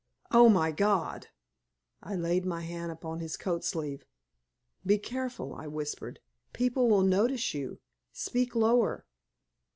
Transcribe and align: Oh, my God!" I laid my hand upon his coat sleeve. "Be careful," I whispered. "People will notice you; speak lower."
Oh, 0.31 0.49
my 0.49 0.71
God!" 0.71 1.27
I 2.01 2.15
laid 2.15 2.43
my 2.43 2.61
hand 2.61 2.91
upon 2.91 3.19
his 3.19 3.37
coat 3.37 3.63
sleeve. 3.63 4.03
"Be 4.83 4.97
careful," 4.97 5.53
I 5.53 5.67
whispered. 5.67 6.19
"People 6.53 6.89
will 6.89 7.03
notice 7.03 7.53
you; 7.53 7.77
speak 8.11 8.55
lower." 8.55 9.05